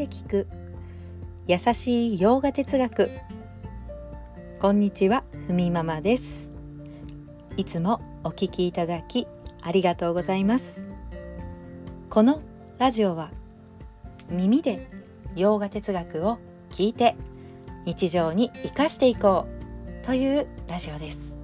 [0.00, 0.46] で聞く。
[1.46, 3.10] 優しい洋画哲学。
[4.58, 6.50] こんにちはふみママです。
[7.58, 9.26] いつもお聞きいただき
[9.60, 10.86] ありがとうございます。
[12.08, 12.40] この
[12.78, 13.30] ラジオは
[14.30, 14.88] 耳で
[15.36, 16.38] 洋画哲学を
[16.70, 17.14] 聞いて
[17.84, 19.48] 日常に生かしていこ
[20.02, 21.36] うというラジオです。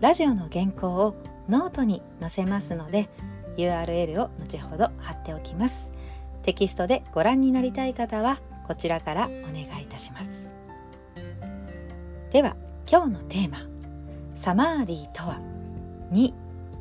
[0.00, 1.14] ラジオの原稿を
[1.46, 3.10] ノートに載せますので
[3.58, 5.90] URL を後ほど貼っておきます。
[6.42, 10.48] テキストでご覧になりたい方はこちらからお願いいたします。
[12.30, 12.56] では
[12.90, 13.66] 今日のテーマ
[14.34, 15.40] サマーディとは
[16.12, 16.32] 2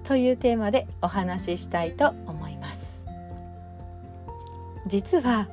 [0.04, 3.06] というテーマでお話ししたいと思います。
[4.88, 5.48] 実は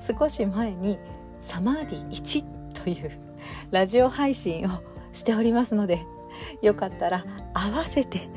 [0.00, 0.98] 少し前に
[1.40, 2.44] サマーディ1
[2.84, 3.10] という
[3.70, 6.00] ラジオ配信をしておりますので
[6.62, 8.28] よかったら合わせて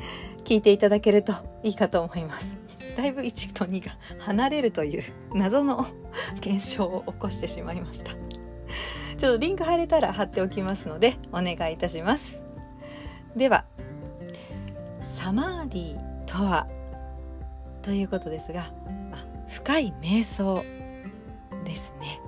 [0.44, 2.63] 聞いていただけるといいかと思います。
[2.96, 5.86] だいぶ1と2が離れるという謎の
[6.40, 8.12] 現象を起こしてしまいました。
[9.16, 12.42] ちょっとリンク貼れたら貼っておきますのでお願いいたします。
[13.36, 13.64] では
[15.02, 16.66] サマーディとは
[17.82, 18.72] ということですが、
[19.10, 20.64] ま深い瞑想
[21.64, 22.20] ですね。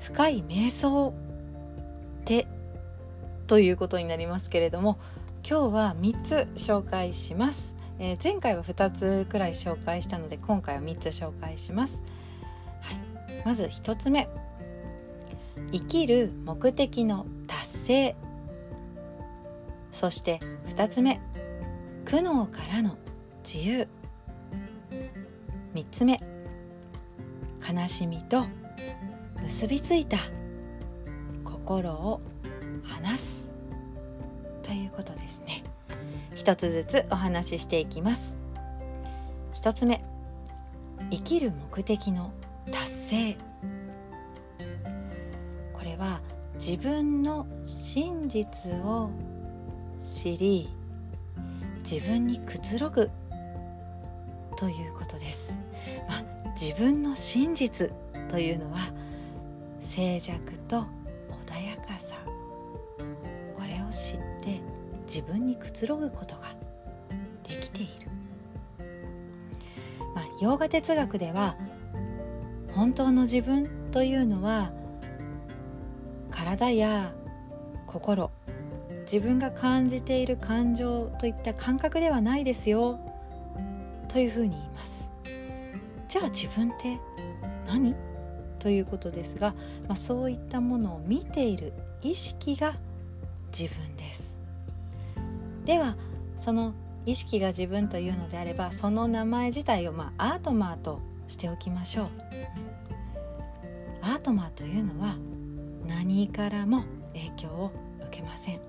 [0.00, 1.14] 深い瞑想
[2.22, 2.46] って
[3.46, 4.98] ということになりますけれども
[5.48, 12.02] 今日は3つ紹介します、えー、前回は2つくらい紹介したので今回は3つ紹介します、
[12.80, 14.28] はい、まず1つ目。
[15.72, 18.16] 生きる目的の達成。
[19.92, 21.20] そして2つ目。
[22.06, 22.96] 苦悩からの
[23.44, 23.86] 自由。
[25.74, 26.20] 3つ目。
[27.70, 28.46] 悲しみと
[29.42, 30.16] 結びついた。
[31.44, 32.22] 心を
[32.82, 33.50] 離す。
[34.62, 35.69] ということですね。
[36.40, 38.38] 一つずつお話ししていきます。
[39.52, 40.02] 一つ目
[41.10, 42.32] 生きる目的の
[42.72, 43.36] 達成。
[45.74, 46.22] これは
[46.54, 49.10] 自分の真実を
[50.00, 50.70] 知り
[51.84, 53.10] 自分にくつろぐ
[54.56, 55.54] ということです、
[56.08, 56.24] まあ、
[56.58, 57.92] 自分の真実
[58.30, 58.78] というのは
[59.82, 60.86] 静寂と
[61.46, 62.16] 穏やかさ。
[65.12, 66.42] 自分にくつろぐことが
[67.42, 68.08] できている、
[70.14, 71.56] まあ、洋画哲学では
[72.72, 74.70] 本当の自分というのは
[76.30, 77.12] 体や
[77.88, 78.30] 心
[79.00, 83.00] 自分が感じている感情といった感覚ではないですよ
[84.06, 85.08] というふうに言います。
[86.08, 86.98] じゃあ自分って
[87.66, 87.96] 何？
[88.60, 89.54] ということですが、
[89.88, 91.72] まあ、そういったものを見ている
[92.02, 92.76] 意識が
[93.50, 94.29] 自分です。
[95.70, 95.94] では
[96.36, 96.74] その
[97.06, 102.08] 意識が自分というのであればその名前自体をまあアートマーとしておきましょう。
[104.02, 105.14] アートマーというのは
[105.86, 106.82] 何からも
[107.12, 107.72] 影響を
[108.08, 108.60] 受けません。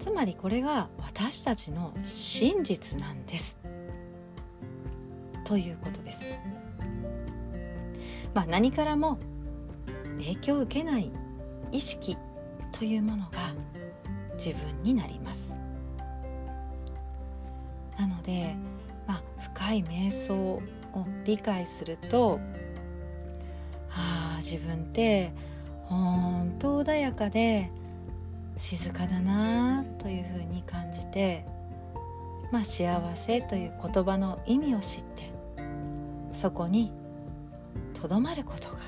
[0.00, 3.60] つまりこれが私たちの真実なんです。
[5.44, 6.24] ということです。
[8.34, 9.20] まあ何からも
[10.18, 11.12] 影響を受けない
[11.70, 12.16] 意識
[12.72, 13.54] というものが
[14.44, 15.54] 自分になります。
[17.98, 18.56] なので、
[19.06, 19.22] まあ、
[19.54, 20.62] 深い瞑想を
[21.24, 22.40] 理解すると
[23.90, 25.32] ああ自分って
[25.84, 27.70] 本当穏やかで
[28.56, 31.44] 静かだなというふうに感じて、
[32.50, 35.30] まあ、幸せという言葉の意味を知って
[36.32, 36.90] そこに
[38.00, 38.78] とどまることが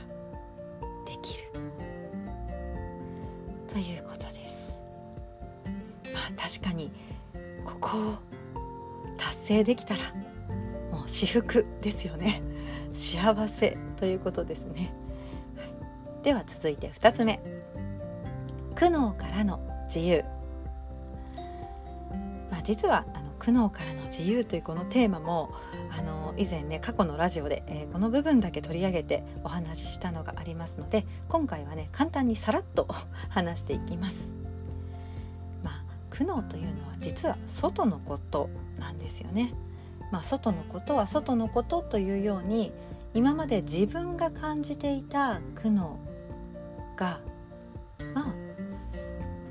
[1.05, 1.43] できる。
[3.69, 4.12] ということ。
[6.37, 6.91] 確かに
[7.65, 8.15] ここを
[9.17, 10.13] 達成できたら
[10.91, 12.43] もう至福ですよね。
[12.91, 14.93] 幸せということですね、
[15.57, 15.63] は
[16.21, 17.41] い、では続いて2つ目。
[18.75, 20.25] 苦悩からの自由。
[22.51, 25.55] まあ、実はあの苦悩からの自由というこのテーマも
[25.91, 32.87] あの以前ね過去のラジオで、えー、この部分だけ取り上げてお話ししたのがありますので今回はね簡単にさらっと
[33.31, 34.42] 話していきます。
[36.13, 39.55] 苦悩というのは実は外のことなんですよね。
[40.11, 42.71] まあ、外のことは外のことというように
[43.15, 45.97] 今まで自分が感じていた苦悩
[46.97, 47.19] が
[48.15, 48.35] まあ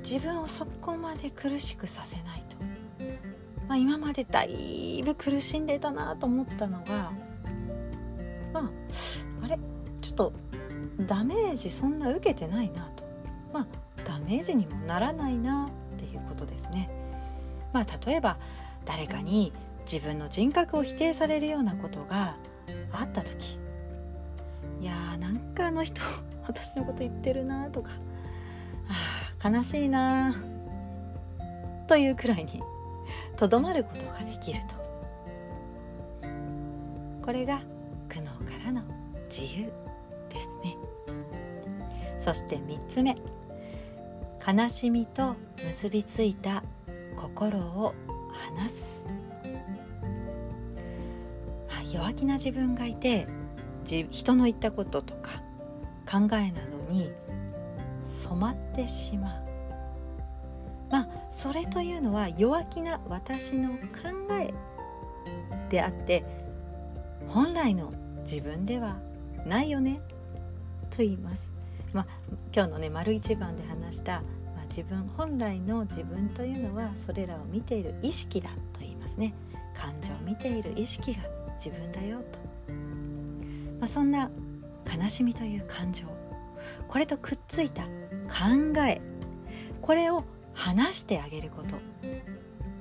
[0.04, 2.56] 自分をそこまで苦しくさせないと。
[3.68, 7.10] まあ、今までだいぶ苦しんでたなと思ったのが
[8.52, 8.70] まあ
[9.44, 9.58] あれ？
[10.00, 10.32] ちょっと
[11.00, 13.02] ダメージそんな受けてないなと。
[13.52, 13.66] まあ
[14.04, 15.68] ダメージにもならないな
[16.42, 16.88] ことですね。
[17.72, 18.36] まあ、例えば
[18.84, 19.52] 誰かに
[19.90, 22.36] 自分の人格を否定されるようなことが
[22.92, 23.58] あった時
[24.80, 26.00] いやーなんかあの人
[26.46, 27.92] 私のこと言ってるなとか
[29.42, 30.34] あ悲しいな
[31.86, 32.62] というくらいに
[33.36, 34.82] とどまることができると。
[37.22, 37.62] これが
[38.08, 38.82] 苦悩からの
[39.30, 39.72] 自由
[40.28, 40.76] ですね。
[42.18, 43.16] そして3つ目
[44.44, 46.62] 悲しみと結びついた
[47.16, 47.94] 心を
[48.56, 49.06] 離す
[51.92, 53.28] 弱気な自分がいて
[53.84, 55.42] 人の言ったこととか
[56.10, 57.12] 考えなどに
[58.02, 59.42] 染まってしまう
[60.90, 63.78] まあそれというのは弱気な私の考
[64.40, 64.52] え
[65.68, 66.24] であって
[67.28, 67.92] 本来の
[68.24, 68.96] 自分では
[69.46, 70.00] ないよね
[70.90, 71.42] と言います。
[71.92, 72.06] まあ、
[72.54, 74.22] 今日のね丸一番で話した、
[74.74, 79.34] 自分本来の自分というのはそれらを見ている意識だと言いますね。
[79.74, 81.20] 感情を見ている意識が
[81.56, 82.38] 自分だよと、
[83.78, 84.30] まあ、そんな
[84.90, 86.06] 悲しみという感情。
[86.88, 89.02] これとくっついた考え。
[89.82, 90.24] これを
[90.54, 91.76] 話してあげること。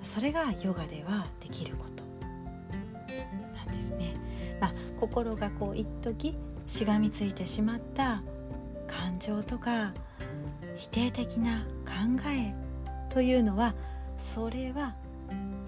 [0.02, 2.06] それがヨガではできること。
[3.54, 4.16] なんですね。
[4.62, 8.24] まあ、心がこう一時しがみついてしまった
[8.88, 9.94] 感情とか
[10.82, 11.94] 否定的な考
[12.28, 12.56] え
[13.10, 13.76] というのは
[14.18, 14.96] それは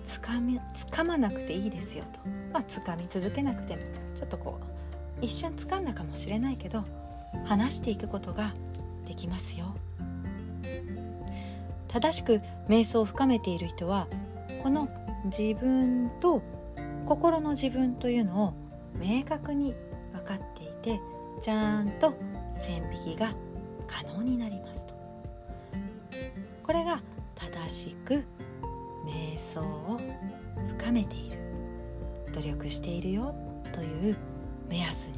[0.03, 2.19] つかみつかまなくていいですよと、
[2.51, 3.83] まあ、つかみ続けなくても。
[4.15, 6.83] ちょっとこう一瞬つかんだかもしれないけど
[7.45, 8.53] 話していくことが
[9.05, 9.65] できますよ。
[11.89, 14.07] 正しく瞑想を深めている人は
[14.63, 14.87] この
[15.25, 16.41] 自分と
[17.05, 18.53] 心の自分というのを
[18.95, 19.75] 明確に
[20.11, 20.99] 分かっていて
[21.41, 22.15] ちゃんと
[22.55, 23.33] 線引きが
[23.87, 24.92] 可能になりますと。
[26.73, 26.99] これが
[27.35, 28.25] 正しく
[29.05, 30.01] 瞑想を
[30.79, 31.37] 深めている
[32.33, 33.35] 努力しているよ
[33.71, 34.17] という
[34.67, 35.17] 目安に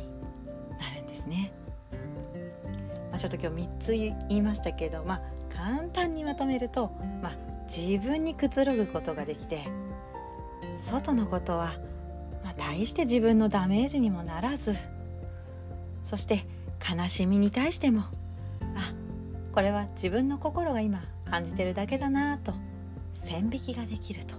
[0.77, 1.53] なるんですね。
[3.09, 6.91] まあ、ちょっと今日3つ言いましたけど、まあ、簡単にまとめると、
[7.23, 7.37] まあ、
[7.73, 9.61] 自分にくつろぐことができて
[10.75, 11.75] 外のことは、
[12.43, 14.75] まあ、大して自分のダメージにもならず
[16.03, 16.45] そして
[16.85, 18.01] 悲しみに対しても
[18.75, 18.93] あ
[19.53, 22.53] これは自分の心が今感じてるだけだなと
[23.13, 24.35] 線引きができると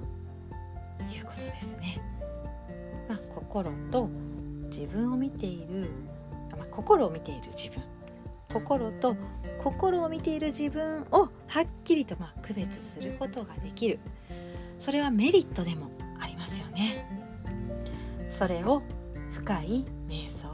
[1.12, 2.00] いうことですね。
[3.08, 4.08] まあ、心と
[4.68, 5.90] 自分を見ている、
[6.56, 7.82] まあ、心を見ている自分
[8.52, 9.16] 心と
[9.62, 13.98] 心を見ている自分をはっきりとま区別することができる
[14.78, 15.90] それはメリットでも
[16.20, 17.06] ありますよね。
[18.28, 18.82] それを
[19.32, 20.48] 深い瞑想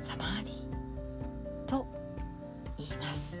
[0.00, 1.86] サマーディと
[2.76, 3.40] 言います